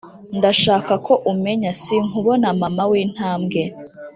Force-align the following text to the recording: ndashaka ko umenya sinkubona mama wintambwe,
ndashaka 0.37 0.93
ko 1.05 1.13
umenya 1.31 1.71
sinkubona 1.81 2.47
mama 2.61 2.83
wintambwe, 2.91 3.61